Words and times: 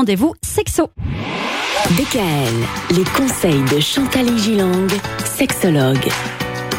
rendez-vous 0.00 0.34
sexo. 0.40 0.88
DKL, 1.90 2.96
les 2.96 3.04
conseils 3.04 3.62
de 3.70 3.80
Chantal 3.80 4.34
Gilang, 4.38 4.88
sexologue. 5.26 6.08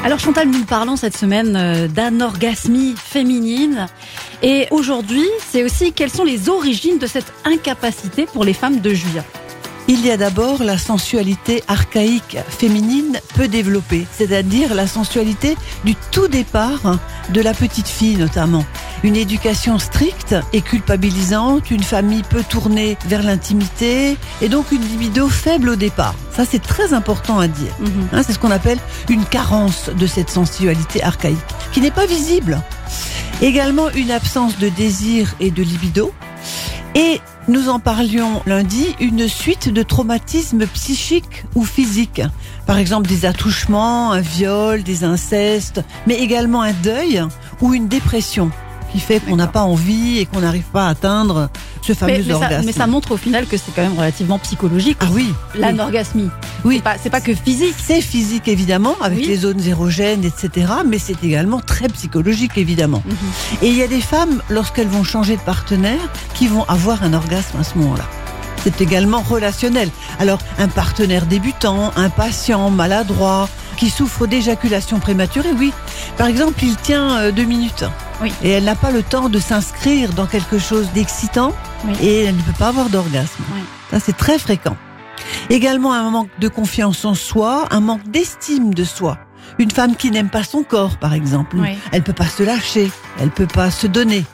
Alors 0.04 0.18
Chantal, 0.18 0.50
nous 0.50 0.64
parlons 0.64 0.96
cette 0.96 1.16
semaine 1.16 1.56
euh, 1.56 1.88
d'anorgasmie 1.88 2.96
féminine. 2.98 3.86
Et 4.42 4.66
aujourd'hui, 4.72 5.28
c'est 5.52 5.64
aussi 5.64 5.94
quelles 5.94 6.10
sont 6.10 6.24
les 6.24 6.50
origines 6.50 6.98
de 6.98 7.06
cette 7.06 7.32
incapacité 7.46 8.26
pour 8.26 8.44
les 8.44 8.54
femmes 8.54 8.80
de 8.80 8.92
jouir. 8.92 9.24
Il 9.94 10.06
y 10.06 10.10
a 10.10 10.16
d'abord 10.16 10.64
la 10.64 10.78
sensualité 10.78 11.64
archaïque 11.68 12.38
féminine 12.48 13.20
peu 13.36 13.50
développée, 13.50 14.08
c'est-à-dire 14.18 14.74
la 14.74 14.88
sensualité 14.88 15.58
du 15.84 15.96
tout 16.14 16.30
départ 16.30 16.98
de 17.34 17.42
la 17.42 17.54
petite 17.54 17.90
fille 17.90 18.16
notamment. 18.16 18.64
Une 19.04 19.18
éducation 19.18 19.80
stricte 19.80 20.34
et 20.54 20.62
culpabilisante, 20.62 21.72
une 21.72 21.84
famille 21.84 22.24
peu 22.24 22.42
tournée 22.42 22.98
vers 23.06 23.22
l'intimité 23.22 24.16
et 24.42 24.48
donc 24.48 24.72
une 24.72 24.82
libido 24.82 25.28
faible 25.28 25.68
au 25.68 25.76
départ. 25.76 26.16
Ça 26.34 26.46
c'est 26.50 26.64
très 26.64 26.94
important 26.94 27.40
à 27.40 27.50
dire. 27.50 27.76
Mhm. 27.82 28.08
Hein, 28.14 28.24
c'est 28.26 28.32
ce 28.32 28.40
qu'on 28.40 28.52
appelle 28.52 28.80
une 29.10 29.26
carence 29.26 29.90
de 29.90 30.08
cette 30.08 30.30
sensualité 30.30 31.04
archaïque 31.04 31.38
qui 31.74 31.82
n'est 31.82 31.92
pas 31.92 32.06
visible. 32.06 32.62
Également 33.42 33.90
une 33.90 34.12
absence 34.12 34.58
de 34.58 34.70
désir 34.70 35.36
et 35.42 35.52
de 35.52 35.62
libido. 35.62 36.14
Et 36.96 37.20
nous 37.48 37.70
en 37.70 37.80
parlions 37.80 38.42
lundi, 38.46 38.96
une 39.00 39.28
suite 39.28 39.70
de 39.70 39.84
traumatismes 39.84 40.68
psychiques 40.68 41.46
ou 41.56 41.64
physiques. 41.64 42.22
Par 42.66 42.78
exemple 42.78 43.08
des 43.10 43.26
attouchements, 43.26 44.12
un 44.12 44.22
viol, 44.22 44.84
des 44.84 45.04
incestes, 45.04 45.84
mais 46.08 46.16
également 46.16 46.62
un 46.62 46.74
deuil 46.74 47.24
ou 47.62 47.74
une 47.74 47.88
dépression 47.88 48.52
qui 48.92 49.00
fait 49.00 49.20
qu'on 49.20 49.36
n'a 49.36 49.48
pas 49.48 49.62
envie 49.64 50.20
et 50.20 50.26
qu'on 50.26 50.42
n'arrive 50.42 50.64
pas 50.72 50.88
à 50.88 50.90
atteindre 50.90 51.50
ce 51.82 51.94
fameux 51.94 52.14
Mais, 52.14 52.20
mais 52.20 52.30
ça, 52.30 52.36
orgasme. 52.36 52.66
mais 52.66 52.72
ça 52.72 52.88
montre 52.88 53.12
au 53.14 53.18
final 53.18 53.46
que 53.48 53.58
c'est 53.58 53.72
quand 53.76 53.82
même 53.82 53.98
relativement 53.98 54.38
psychologique. 54.40 54.98
Ah 55.02 55.06
oui. 55.12 55.34
L'anorgasmie. 55.56 56.30
Oui. 56.66 56.76
C'est 56.78 56.84
pas, 56.84 56.96
c'est 57.02 57.10
pas 57.10 57.22
que 57.22 57.34
physique. 57.34 57.76
C'est 57.82 58.02
physique 58.02 58.48
évidemment, 58.48 58.96
avec 59.02 59.20
Oui. 59.20 59.26
les 59.28 59.38
zones 59.38 59.62
érogènes, 59.66 60.24
etc. 60.26 60.68
Mais 60.86 61.00
c'est 61.00 61.24
également 61.24 61.60
très 61.60 61.88
psychologique 61.88 62.58
évidemment. 62.58 63.02
Mhm. 63.06 63.16
Et 63.62 63.68
il 63.70 63.76
y 63.78 63.84
a 63.84 63.88
des 63.88 64.02
femmes, 64.02 64.42
lorsqu'elles 64.50 64.88
vont 64.88 65.04
changer 65.04 65.36
de 65.38 65.42
partenaire, 65.42 66.00
qui 66.34 66.48
vont 66.48 66.64
avoir 66.66 67.04
un 67.04 67.14
orgasme 67.14 67.58
à 67.60 67.64
ce 67.64 67.78
moment-là. 67.78 68.06
C'est 68.64 68.80
également 68.82 69.22
relationnel. 69.22 69.90
Alors, 70.20 70.38
un 70.60 70.68
partenaire 70.68 71.26
débutant, 71.26 71.92
impatient, 71.96 72.70
maladroit, 72.70 73.50
qui 73.82 73.90
souffre 73.90 74.28
d'éjaculation 74.28 75.00
prématurée, 75.00 75.54
oui. 75.58 75.74
Par 76.16 76.28
exemple, 76.28 76.64
il 76.64 76.76
tient 76.76 77.18
euh, 77.18 77.32
deux 77.32 77.46
minutes. 77.46 77.84
Oui. 78.22 78.32
Et 78.44 78.52
elle 78.52 78.66
n'a 78.66 78.76
pas 78.76 78.92
le 78.92 79.02
temps 79.02 79.28
de 79.28 79.40
s'inscrire 79.40 80.14
dans 80.14 80.28
quelque 80.28 80.60
chose 80.60 80.88
d'excitant 80.94 81.52
Oui. 81.88 81.94
et 82.00 82.26
elle 82.26 82.36
ne 82.36 82.42
peut 82.44 82.54
pas 82.60 82.68
avoir 82.68 82.90
d'orgasme. 82.90 83.42
Oui. 83.56 83.62
Ça, 83.90 84.00
c'est 84.00 84.16
très 84.16 84.38
fréquent. 84.38 84.78
Également 85.50 85.94
un 85.94 86.12
manque 86.12 86.30
de 86.38 86.48
confiance 86.48 87.06
en 87.06 87.16
soi, 87.16 87.66
un 87.72 87.80
manque 87.80 88.08
d'estime 88.08 88.72
de 88.72 88.84
soi. 88.84 89.18
Une 89.58 89.72
femme 89.72 89.96
qui 89.96 90.12
n'aime 90.12 90.30
pas 90.30 90.44
son 90.44 90.62
corps, 90.62 90.98
par 90.98 91.16
exemple. 91.16 91.58
Elle 91.92 92.04
peut 92.04 92.14
pas 92.14 92.28
se 92.28 92.44
lâcher, 92.44 92.92
elle 93.20 93.32
peut 93.32 93.48
pas 93.48 93.72
se 93.72 93.88
donner. 93.88 94.26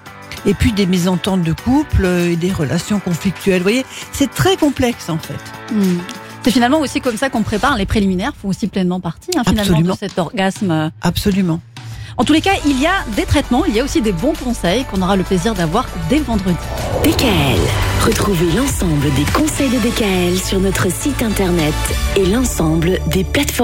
Et 0.46 0.56
puis 0.56 0.74
des 0.74 0.86
mésententes 0.88 1.44
de 1.44 1.54
couple 1.54 2.04
euh, 2.04 2.32
et 2.32 2.36
des 2.36 2.52
relations 2.52 3.00
conflictuelles. 3.00 3.60
Vous 3.60 3.64
voyez, 3.64 3.86
c'est 4.12 4.30
très 4.30 4.58
complexe 4.58 5.08
en 5.08 5.18
fait. 5.18 5.40
Mhm. 5.74 6.00
C'est 6.48 6.54
finalement 6.54 6.80
aussi 6.80 7.02
comme 7.02 7.18
ça 7.18 7.30
qu'on 7.30 7.44
prépare 7.44 7.76
les 7.76 7.86
préliminaires, 7.86 8.32
font 8.34 8.48
aussi 8.48 8.68
pleinement 8.68 9.02
partie 9.02 9.32
hein, 9.36 9.42
finalement 9.46 9.72
Absolument. 9.72 9.94
de 9.96 10.00
cet 10.00 10.18
orgasme. 10.18 10.92
Absolument. 11.02 11.60
En 12.16 12.24
tous 12.24 12.32
les 12.32 12.40
cas, 12.40 12.54
il 12.66 12.82
y 12.82 12.86
a 12.86 13.04
des 13.18 13.26
traitements, 13.26 13.66
il 13.66 13.76
y 13.76 13.82
a 13.82 13.84
aussi 13.84 14.02
des 14.02 14.14
bons 14.14 14.32
conseils 14.32 14.86
qu'on 14.86 15.02
aura 15.02 15.18
le 15.18 15.24
plaisir 15.24 15.56
d'avoir 15.56 15.90
dès 16.10 16.20
vendredi. 16.20 16.56
DKL. 17.04 17.60
Retrouvez 18.06 18.50
l'ensemble 18.54 19.14
des 19.16 19.26
conseils 19.34 19.70
de 19.70 19.78
DKL 19.78 20.40
sur 20.40 20.62
notre 20.62 20.90
site 20.90 21.22
internet 21.22 21.74
et 22.16 22.26
l'ensemble 22.26 23.00
des 23.08 23.26
plateformes. 23.26 23.54